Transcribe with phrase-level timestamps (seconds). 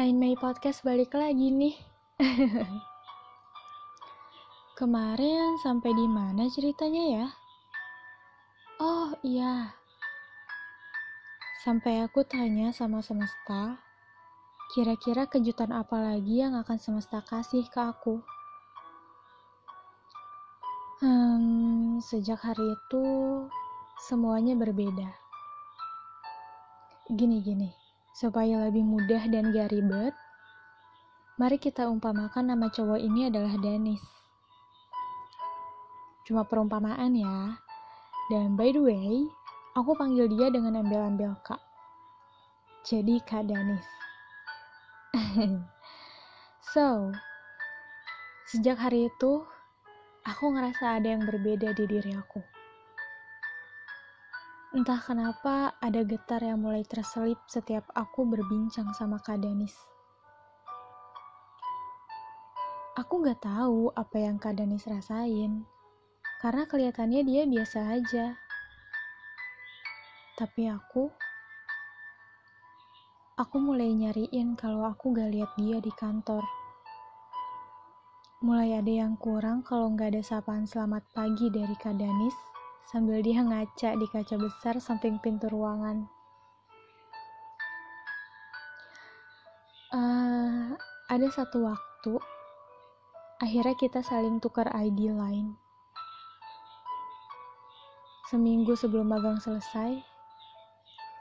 [0.00, 1.76] Nine Mei Podcast balik lagi nih.
[4.80, 7.26] Kemarin sampai di mana ceritanya ya?
[8.80, 9.76] Oh iya.
[11.60, 13.76] Sampai aku tanya sama semesta,
[14.72, 18.24] kira-kira kejutan apa lagi yang akan semesta kasih ke aku?
[21.04, 23.04] Hmm, sejak hari itu
[24.08, 25.12] semuanya berbeda.
[27.12, 27.79] Gini-gini,
[28.14, 30.14] supaya lebih mudah dan gak ribet,
[31.40, 34.02] mari kita umpamakan nama cowok ini adalah Danis.
[36.26, 37.58] Cuma perumpamaan ya.
[38.30, 39.26] Dan by the way,
[39.74, 41.58] aku panggil dia dengan embel-embel Kak.
[42.86, 43.86] Jadi Kak Danis.
[46.72, 47.10] so,
[48.46, 49.42] sejak hari itu,
[50.22, 52.38] aku ngerasa ada yang berbeda di diri aku.
[54.70, 59.74] Entah kenapa ada getar yang mulai terselip setiap aku berbincang sama Kak Danis.
[62.94, 65.66] Aku gak tahu apa yang Kak Danis rasain,
[66.38, 68.38] karena kelihatannya dia biasa aja.
[70.38, 71.10] Tapi aku,
[73.42, 76.46] aku mulai nyariin kalau aku gak lihat dia di kantor.
[78.46, 82.50] Mulai ada yang kurang kalau gak ada sapaan selamat pagi dari Kak Danis
[82.90, 86.10] sambil dia ngaca di kaca besar samping pintu ruangan.
[89.94, 90.74] Uh,
[91.06, 92.18] ada satu waktu,
[93.38, 95.54] akhirnya kita saling tukar ID lain.
[98.26, 100.02] Seminggu sebelum magang selesai,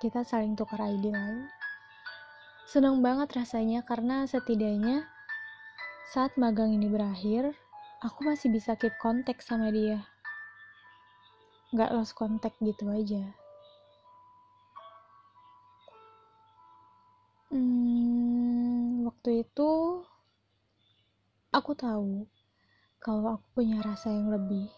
[0.01, 1.45] kita saling tukar ID lain.
[2.65, 5.05] Senang banget rasanya karena setidaknya
[6.09, 7.53] saat magang ini berakhir,
[8.01, 10.01] aku masih bisa keep kontak sama dia
[11.69, 13.21] nggak lost contact gitu aja.
[17.49, 19.69] Hmm, waktu itu
[21.49, 22.29] aku tahu
[23.01, 24.69] kalau aku punya rasa yang lebih.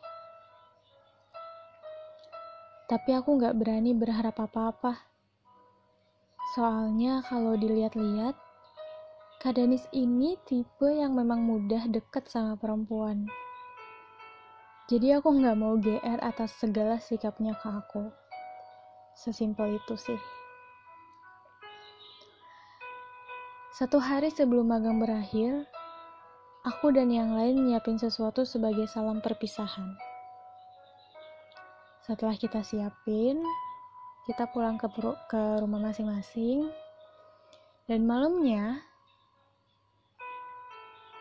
[2.88, 5.00] Tapi aku nggak berani berharap apa-apa.
[6.52, 8.36] Soalnya kalau dilihat-lihat
[9.40, 13.26] Kak Danis ini tipe yang memang mudah deket sama perempuan.
[14.90, 18.10] Jadi aku nggak mau GR atas segala sikapnya ke aku.
[19.14, 20.22] Sesimpel itu sih.
[23.72, 25.66] Satu hari sebelum magang berakhir,
[26.68, 29.98] aku dan yang lain nyiapin sesuatu sebagai salam perpisahan.
[32.06, 33.40] Setelah kita siapin,
[34.28, 34.86] kita pulang ke,
[35.32, 36.68] ke rumah masing-masing.
[37.90, 38.84] Dan malamnya,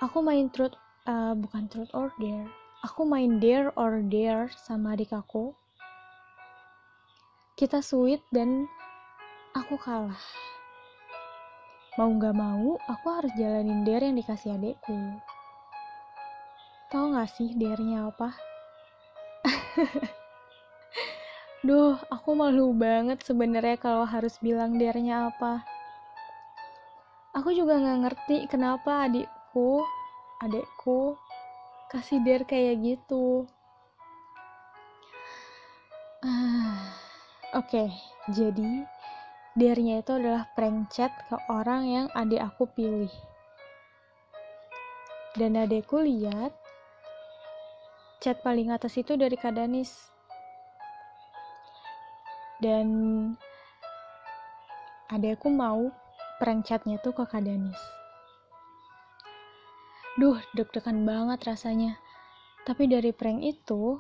[0.03, 0.77] aku main truth,
[1.09, 2.51] uh, bukan truth or dare,
[2.81, 5.53] aku main dare or dare sama adik aku.
[7.53, 8.65] Kita sweet dan
[9.53, 10.25] aku kalah.
[12.01, 14.97] Mau gak mau, aku harus jalanin dare yang dikasih adekku.
[16.89, 18.33] Tahu gak sih dare-nya apa?
[21.67, 25.69] Duh, aku malu banget sebenarnya kalau harus bilang dare-nya apa.
[27.37, 29.85] Aku juga gak ngerti kenapa adikku,
[30.41, 31.21] adekku
[31.91, 33.51] kasih dare kayak gitu.
[36.23, 36.95] Ah.
[37.51, 37.89] Oke okay,
[38.31, 38.87] jadi
[39.59, 43.11] dare-nya itu adalah prank chat ke orang yang adik aku pilih.
[45.35, 46.55] Dan adekku lihat
[48.23, 49.91] chat paling atas itu dari Kak Danis.
[52.63, 52.87] Dan
[55.11, 55.91] adekku mau
[56.39, 58.00] prank chatnya tuh ke Kak Danis
[60.19, 61.95] Duh, deg-degan banget rasanya.
[62.67, 63.95] Tapi dari prank itu,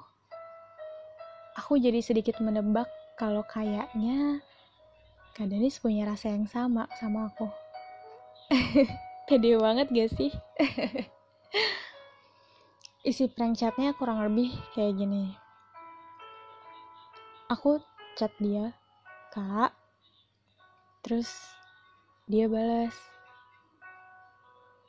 [1.55, 4.43] aku jadi sedikit menebak kalau kayaknya
[5.39, 7.47] Kak Danis punya rasa yang sama sama aku.
[9.31, 10.35] Pede banget gak sih?
[13.07, 15.39] Isi prank chatnya kurang lebih kayak gini.
[17.49, 17.79] Aku
[18.19, 18.75] chat dia,
[19.31, 19.73] Kak.
[21.07, 21.31] Terus
[22.29, 22.93] dia balas,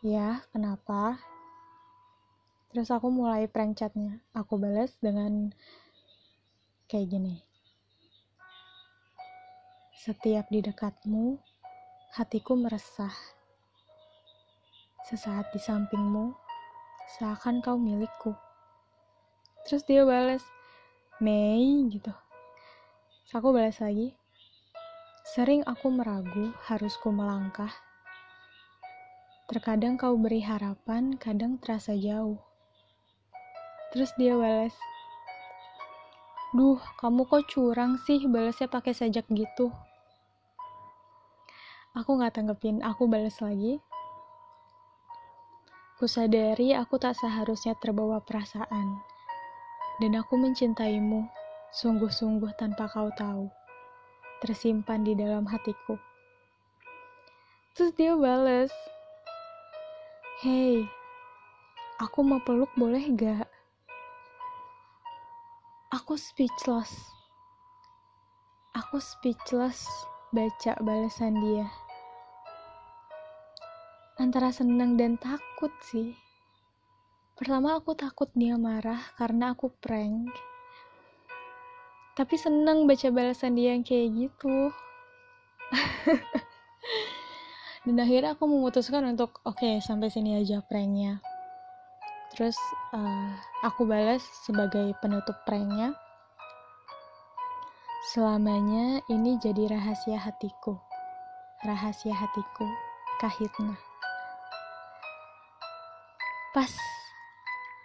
[0.02, 1.22] Ya, kenapa?
[2.74, 4.18] Terus aku mulai prank chatnya.
[4.34, 5.54] Aku balas dengan
[6.90, 7.38] kayak gini.
[9.94, 11.38] Setiap di dekatmu,
[12.18, 13.14] hatiku meresah.
[15.06, 16.34] Sesaat di sampingmu,
[17.22, 18.34] seakan kau milikku.
[19.70, 20.42] Terus dia balas,
[21.22, 22.10] Mei gitu.
[22.10, 24.18] Terus aku balas lagi,
[25.30, 27.91] sering aku meragu harus ku melangkah
[29.52, 32.40] Terkadang kau beri harapan, kadang terasa jauh.
[33.92, 34.72] Terus dia balas,
[36.56, 39.72] Duh, kamu kok curang sih balasnya pakai sajak gitu?
[41.96, 43.80] Aku gak tanggepin, aku balas lagi.
[46.00, 49.00] Kusadari aku tak seharusnya terbawa perasaan.
[50.00, 51.28] Dan aku mencintaimu,
[51.76, 53.52] sungguh-sungguh tanpa kau tahu.
[54.44, 55.96] Tersimpan di dalam hatiku.
[57.76, 58.76] Terus dia balas,
[60.42, 60.90] Hey,
[62.02, 63.46] aku mau peluk boleh gak?
[65.94, 66.98] Aku speechless.
[68.74, 69.86] Aku speechless
[70.34, 71.70] baca balasan dia.
[74.18, 76.18] Antara senang dan takut sih.
[77.38, 80.34] Pertama aku takut dia marah karena aku prank.
[82.18, 84.74] Tapi senang baca balasan dia yang kayak gitu.
[87.88, 91.22] dan akhirnya aku memutuskan untuk oke okay, sampai sini aja pranknya.
[92.32, 92.56] Terus
[92.96, 93.34] uh,
[93.66, 95.92] aku balas sebagai penutup pranknya.
[98.14, 100.80] Selamanya ini jadi rahasia hatiku.
[101.62, 102.66] Rahasia hatiku
[103.22, 103.78] kahitna.
[106.56, 106.72] Pas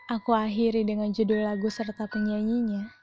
[0.08, 2.96] aku akhiri dengan judul lagu serta penyanyinya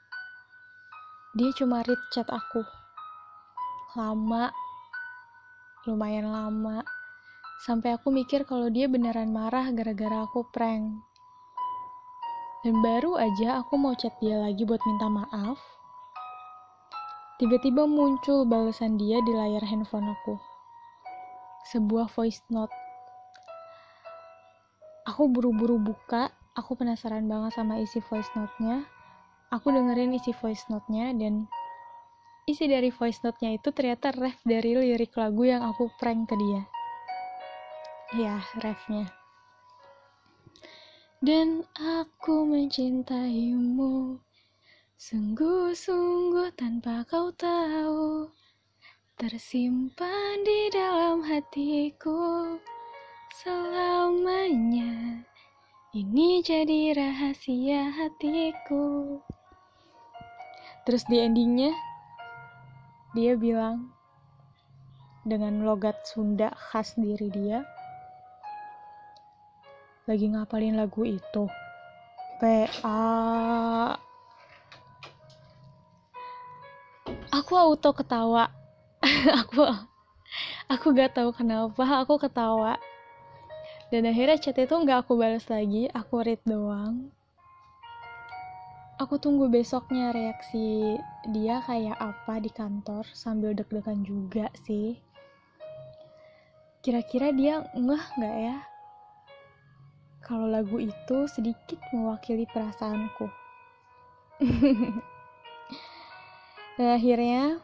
[1.34, 2.62] dia cuma read chat aku.
[3.98, 4.54] Lama
[5.84, 6.84] lumayan lama
[7.64, 11.04] sampai aku mikir kalau dia beneran marah gara-gara aku prank
[12.64, 15.60] dan baru aja aku mau chat dia lagi buat minta maaf.
[17.36, 20.40] Tiba-tiba muncul balasan dia di layar handphone aku.
[21.68, 22.72] Sebuah voice note.
[25.04, 28.88] Aku buru-buru buka, aku penasaran banget sama isi voice note-nya.
[29.52, 31.44] Aku dengerin isi voice note-nya dan
[32.44, 36.62] isi dari voice note-nya itu ternyata ref dari lirik lagu yang aku prank ke dia.
[38.14, 39.08] Ya, refnya.
[41.24, 44.20] Dan aku mencintaimu
[45.00, 48.28] Sungguh-sungguh tanpa kau tahu
[49.16, 52.60] Tersimpan di dalam hatiku
[53.40, 55.24] Selamanya
[55.96, 59.16] Ini jadi rahasia hatiku
[60.84, 61.72] Terus di endingnya
[63.14, 63.94] Dia bilang
[65.24, 67.64] Dengan logat Sunda khas diri dia
[70.04, 71.48] lagi ngapalin lagu itu.
[72.36, 73.96] PA
[77.32, 78.52] aku auto ketawa.
[79.44, 79.64] Aku
[80.68, 82.76] aku gak tahu kenapa aku ketawa.
[83.88, 87.12] Dan akhirnya chat itu nggak aku balas lagi aku read doang
[89.00, 90.98] aku tunggu besoknya reaksi
[91.30, 94.98] dia kayak apa di kantor sambil deg-degan juga sih
[96.84, 98.56] kira-kira dia ngeh nggak ya
[100.24, 103.28] kalau lagu itu sedikit mewakili perasaanku.
[106.80, 107.60] Dan akhirnya,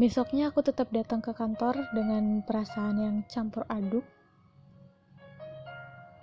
[0.00, 4.08] besoknya aku tetap datang ke kantor dengan perasaan yang campur aduk.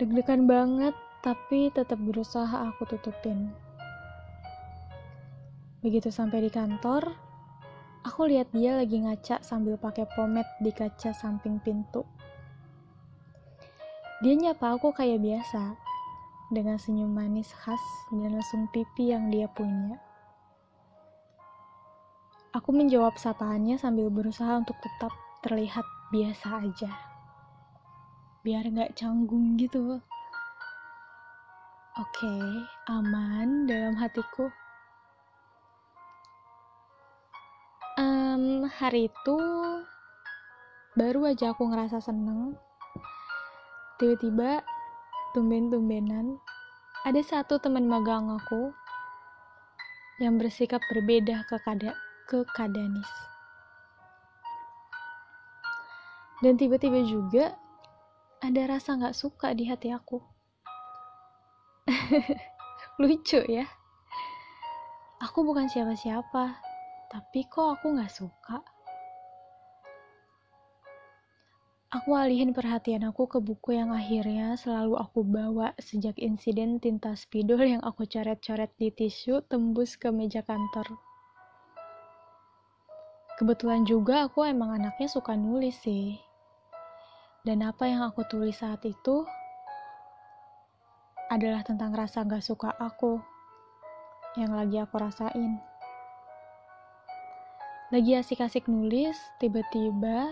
[0.02, 3.48] Deg-degan banget, tapi tetap berusaha aku tutupin.
[5.80, 7.16] Begitu sampai di kantor,
[8.04, 12.04] aku lihat dia lagi ngaca sambil pakai pomade di kaca samping pintu.
[14.20, 15.80] Dia nyapa aku kayak biasa,
[16.52, 20.00] dengan senyum manis khas dan langsung pipi yang dia punya.
[22.52, 26.92] Aku menjawab sapaannya sambil berusaha untuk tetap terlihat biasa aja.
[28.46, 30.04] Biar gak canggung gitu.
[31.94, 32.34] Oke,
[32.90, 34.50] aman dalam hatiku.
[38.02, 39.38] Um, hari itu
[40.98, 42.58] baru aja aku ngerasa seneng
[44.02, 44.66] Tiba-tiba,
[45.38, 46.42] tumben-tumbenan,
[47.06, 48.74] ada satu teman magang aku
[50.18, 51.94] yang bersikap berbeda ke, kada,
[52.26, 53.12] ke Kadanis.
[56.42, 57.54] Dan tiba-tiba juga
[58.42, 60.33] ada rasa gak suka di hati aku.
[63.02, 63.68] Lucu ya.
[65.24, 66.60] Aku bukan siapa-siapa,
[67.12, 68.60] tapi kok aku gak suka.
[71.94, 77.62] Aku alihin perhatian aku ke buku yang akhirnya selalu aku bawa sejak insiden tinta spidol
[77.62, 80.90] yang aku coret-coret di tisu tembus ke meja kantor.
[83.38, 86.18] Kebetulan juga aku emang anaknya suka nulis sih.
[87.46, 89.22] Dan apa yang aku tulis saat itu
[91.34, 93.18] adalah tentang rasa gak suka aku
[94.38, 95.58] yang lagi aku rasain.
[97.90, 100.30] Lagi asik-asik nulis, tiba-tiba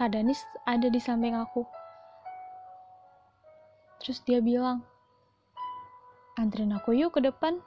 [0.00, 1.64] Kak Danis ada di samping aku.
[4.00, 4.84] Terus dia bilang,
[6.40, 7.60] anterin aku yuk ke depan.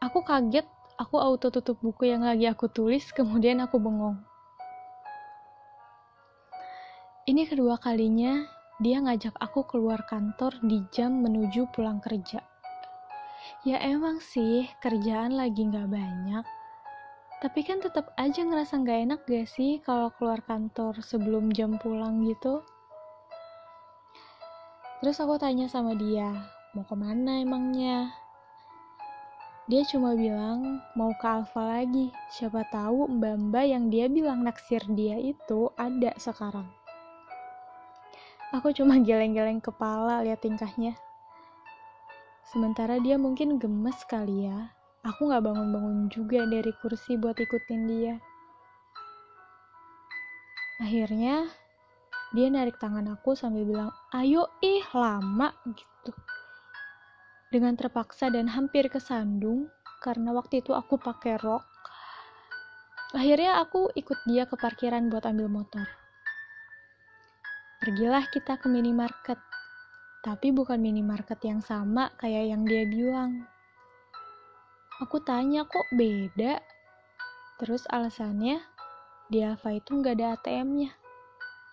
[0.00, 4.20] Aku kaget aku auto tutup buku yang lagi aku tulis, kemudian aku bengong.
[7.24, 12.42] Ini kedua kalinya dia ngajak aku keluar kantor di jam menuju pulang kerja.
[13.62, 16.44] Ya emang sih, kerjaan lagi nggak banyak.
[17.38, 22.26] Tapi kan tetap aja ngerasa nggak enak gak sih kalau keluar kantor sebelum jam pulang
[22.26, 22.66] gitu?
[24.98, 26.30] Terus aku tanya sama dia,
[26.74, 28.10] mau ke mana emangnya?
[29.70, 32.10] Dia cuma bilang mau ke Alfa lagi.
[32.34, 36.81] Siapa tahu mbak-mbak yang dia bilang naksir dia itu ada sekarang.
[38.52, 40.92] Aku cuma geleng-geleng kepala lihat tingkahnya.
[42.52, 44.76] Sementara dia mungkin gemes kali ya.
[45.08, 48.14] Aku gak bangun-bangun juga dari kursi buat ikutin dia.
[50.84, 51.48] Akhirnya,
[52.36, 56.12] dia narik tangan aku sambil bilang, ayo ih lama gitu.
[57.48, 59.72] Dengan terpaksa dan hampir kesandung,
[60.04, 61.64] karena waktu itu aku pakai rok.
[63.16, 66.01] Akhirnya aku ikut dia ke parkiran buat ambil motor.
[67.82, 69.42] Pergilah kita ke minimarket.
[70.22, 73.42] Tapi bukan minimarket yang sama kayak yang dia bilang.
[75.02, 76.62] Aku tanya kok beda.
[77.58, 78.62] Terus alasannya,
[79.26, 80.94] di Alfa itu nggak ada ATM-nya.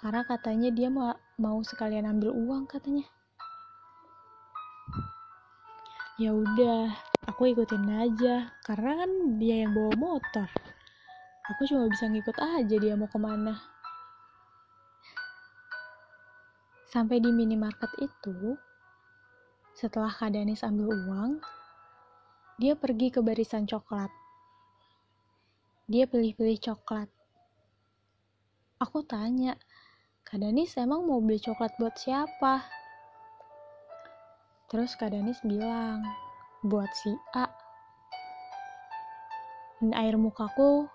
[0.02, 3.06] Karena katanya dia mau, mau sekalian ambil uang katanya.
[6.18, 6.90] Ya udah,
[7.30, 8.50] aku ikutin aja.
[8.66, 10.50] Karena kan dia yang bawa motor.
[11.54, 13.79] Aku cuma bisa ngikut aja dia mau ke mana.
[16.90, 18.58] Sampai di minimarket itu,
[19.78, 21.38] setelah Kak Danis ambil uang,
[22.58, 24.10] dia pergi ke barisan coklat.
[25.86, 27.06] Dia pilih-pilih coklat.
[28.82, 29.54] Aku tanya,
[30.26, 32.66] Kak Danis emang mau beli coklat buat siapa?
[34.74, 36.02] Terus Kak Danis bilang,
[36.66, 37.46] buat si A.
[39.78, 40.90] Dan air mukaku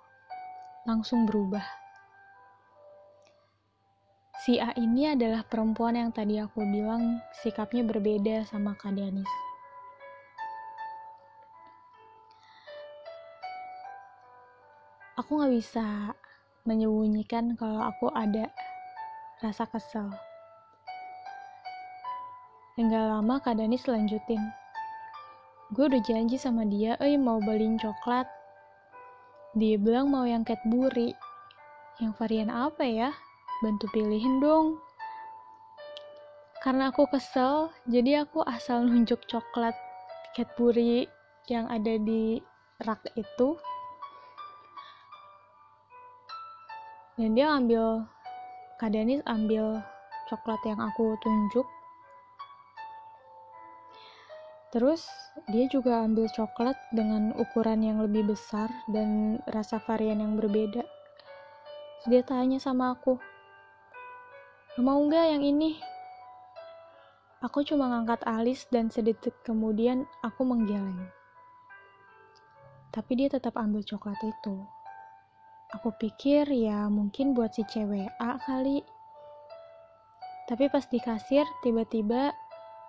[0.91, 1.84] langsung berubah
[4.45, 9.25] si A ini adalah perempuan yang tadi aku bilang sikapnya berbeda sama Kak Danis.
[15.17, 16.13] Aku gak bisa
[16.69, 18.53] menyembunyikan kalau aku ada
[19.41, 20.13] rasa kesel.
[22.77, 24.45] Dan gak lama Kak Danis lanjutin.
[25.73, 28.29] Gue udah janji sama dia, eh mau beliin coklat.
[29.57, 31.17] Dia bilang mau yang Cadbury.
[31.97, 33.17] Yang varian apa ya?
[33.63, 34.81] Bantu pilihin dong.
[36.65, 39.77] Karena aku kesel, jadi aku asal nunjuk coklat
[40.33, 41.07] Cadbury
[41.47, 42.41] yang ada di
[42.83, 43.55] rak itu.
[47.15, 48.09] Dan dia ambil,
[48.83, 48.91] Kak
[49.29, 49.79] ambil
[50.27, 51.69] coklat yang aku tunjuk.
[54.75, 55.07] Terus
[55.47, 60.83] dia juga ambil coklat dengan ukuran yang lebih besar dan rasa varian yang berbeda.
[62.11, 63.17] dia tanya sama aku,
[64.75, 65.79] Mau nggak yang ini?
[67.47, 70.99] Aku cuma ngangkat alis dan sedetik kemudian aku menggeleng.
[72.91, 74.67] Tapi dia tetap ambil coklat itu.
[75.79, 78.83] Aku pikir ya mungkin buat si cewek A kali.
[80.51, 82.35] Tapi pas di kasir, tiba-tiba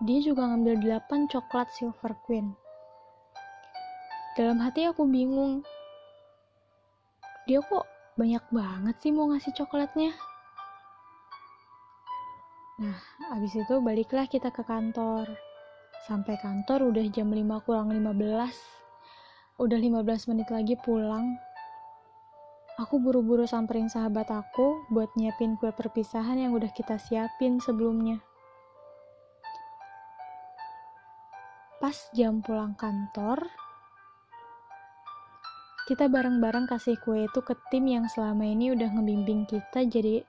[0.02, 2.58] dia juga ngambil 8 coklat Silver Queen.
[4.34, 5.62] Dalam hati aku bingung.
[7.46, 7.86] Dia kok
[8.18, 10.18] banyak banget sih mau ngasih coklatnya?
[12.76, 13.00] Nah,
[13.32, 15.32] abis itu baliklah kita ke kantor.
[16.04, 18.04] Sampai kantor udah jam 5 kurang 15.
[19.64, 21.40] Udah 15 menit lagi pulang.
[22.76, 28.20] Aku buru-buru samperin sahabat aku buat nyiapin kue perpisahan yang udah kita siapin sebelumnya.
[31.80, 33.48] Pas jam pulang kantor,
[35.88, 40.28] kita bareng-bareng kasih kue itu ke tim yang selama ini udah ngebimbing kita jadi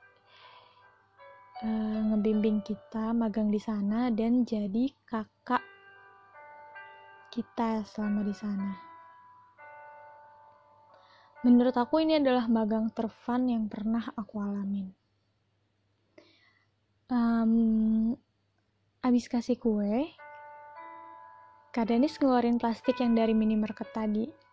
[1.63, 5.65] uh, ngebimbing kita magang di sana dan jadi kakak
[7.33, 8.73] kita selama di sana.
[11.45, 14.91] Menurut aku ini adalah magang terfun yang pernah aku alamin.
[17.07, 18.19] Um,
[18.99, 20.11] abis kasih kue,
[21.71, 24.46] Kak Danis ngeluarin plastik yang dari minimarket tadi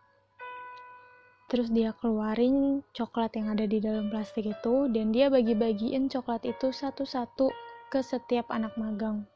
[1.54, 6.74] terus dia keluarin coklat yang ada di dalam plastik itu dan dia bagi-bagiin coklat itu
[6.74, 7.54] satu-satu
[7.94, 9.30] ke setiap anak magang.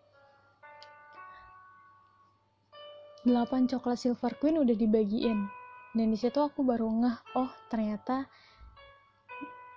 [3.22, 5.46] 8 coklat silver queen udah dibagiin.
[5.94, 8.26] Dan di situ aku baru ngeh oh ternyata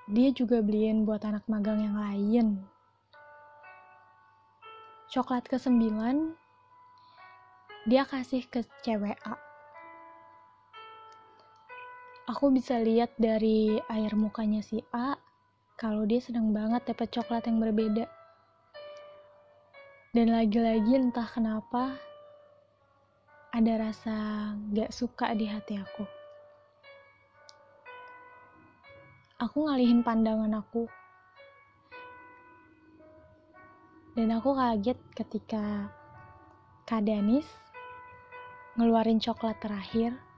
[0.09, 2.65] dia juga beliin buat anak magang yang lain.
[5.13, 5.77] Coklat ke 9
[7.85, 9.21] dia kasih ke cewek
[12.31, 15.19] aku bisa lihat dari air mukanya si A
[15.75, 18.07] kalau dia senang banget dapat coklat yang berbeda.
[20.15, 21.99] Dan lagi-lagi entah kenapa
[23.51, 24.15] ada rasa
[24.71, 26.07] gak suka di hati aku.
[29.43, 30.87] Aku ngalihin pandangan aku.
[34.15, 35.91] Dan aku kaget ketika
[36.87, 37.47] Kak Danis
[38.79, 40.30] ngeluarin coklat terakhir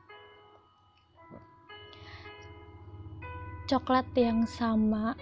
[3.73, 5.17] coklat yang sama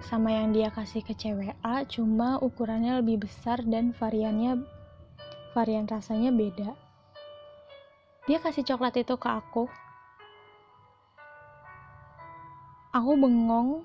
[0.00, 4.64] sama yang dia kasih ke cewek A cuma ukurannya lebih besar dan variannya
[5.52, 6.72] varian rasanya beda.
[8.24, 9.68] Dia kasih coklat itu ke aku.
[12.96, 13.84] Aku bengong.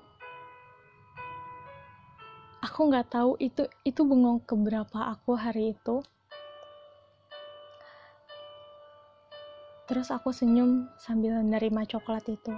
[2.64, 6.00] Aku nggak tahu itu itu bengong keberapa aku hari itu.
[9.84, 12.56] Terus aku senyum sambil menerima coklat itu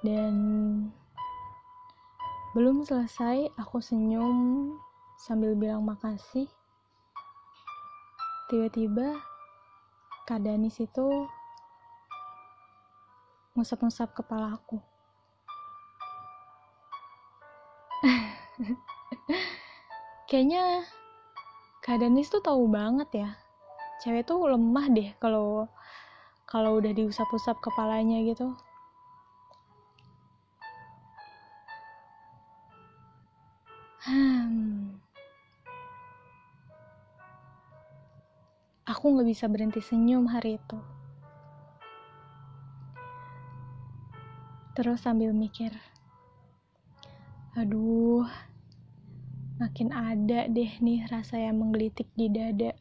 [0.00, 0.34] dan
[2.56, 4.72] belum selesai aku senyum
[5.20, 6.48] sambil bilang makasih.
[8.48, 9.20] Tiba-tiba
[10.24, 11.28] Kak Danis itu
[13.54, 14.80] ngusap-ngusap kepala aku.
[20.32, 20.88] Kayaknya
[21.84, 23.30] Kak Danis tuh tahu banget ya.
[24.00, 25.68] Cewek tuh lemah deh kalau
[26.48, 28.56] kalau udah diusap-usap kepalanya gitu
[39.20, 40.80] Nggak bisa berhenti senyum hari itu.
[44.72, 45.76] Terus sambil mikir,
[47.52, 48.24] aduh,
[49.60, 52.72] makin ada deh nih rasa yang menggelitik di dada.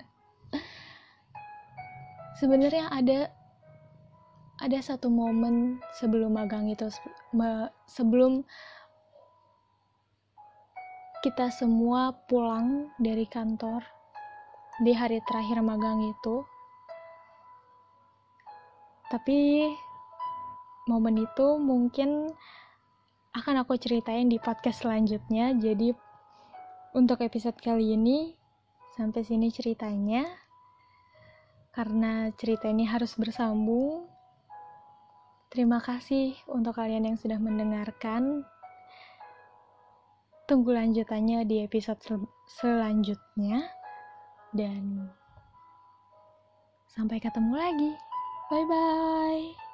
[2.40, 3.28] Sebenarnya ada
[4.64, 6.88] ada satu momen sebelum magang itu
[7.92, 8.48] sebelum
[11.20, 13.84] kita semua pulang dari kantor
[14.80, 16.48] di hari terakhir magang itu.
[19.12, 19.68] Tapi
[20.88, 22.32] momen itu mungkin
[23.36, 25.52] akan aku ceritain di podcast selanjutnya.
[25.60, 25.92] Jadi
[26.96, 28.32] untuk episode kali ini
[28.96, 30.24] sampai sini ceritanya.
[31.76, 34.08] Karena cerita ini harus bersambung.
[35.52, 38.48] Terima kasih untuk kalian yang sudah mendengarkan.
[40.50, 42.26] Tunggu lanjutannya di episode sel
[42.58, 43.70] selanjutnya.
[44.50, 45.06] Dan
[46.90, 47.92] sampai ketemu lagi.
[48.50, 49.69] Bye bye.